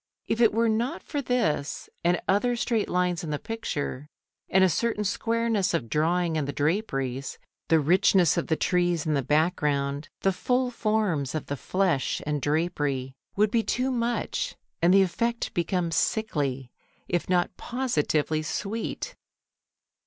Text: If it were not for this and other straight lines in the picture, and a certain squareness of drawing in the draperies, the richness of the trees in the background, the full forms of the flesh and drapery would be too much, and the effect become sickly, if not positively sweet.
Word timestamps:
If 0.25 0.41
it 0.41 0.51
were 0.51 0.67
not 0.67 1.03
for 1.03 1.21
this 1.21 1.87
and 2.03 2.19
other 2.27 2.55
straight 2.55 2.89
lines 2.89 3.23
in 3.23 3.29
the 3.29 3.37
picture, 3.37 4.07
and 4.49 4.63
a 4.63 4.67
certain 4.67 5.03
squareness 5.03 5.75
of 5.75 5.89
drawing 5.91 6.37
in 6.37 6.45
the 6.45 6.51
draperies, 6.51 7.37
the 7.69 7.79
richness 7.79 8.35
of 8.35 8.47
the 8.47 8.55
trees 8.55 9.05
in 9.05 9.13
the 9.13 9.21
background, 9.21 10.09
the 10.21 10.33
full 10.33 10.71
forms 10.71 11.35
of 11.35 11.45
the 11.45 11.55
flesh 11.55 12.19
and 12.25 12.41
drapery 12.41 13.13
would 13.35 13.51
be 13.51 13.61
too 13.61 13.91
much, 13.91 14.55
and 14.81 14.91
the 14.91 15.03
effect 15.03 15.53
become 15.53 15.91
sickly, 15.91 16.71
if 17.07 17.29
not 17.29 17.55
positively 17.55 18.41
sweet. 18.41 19.15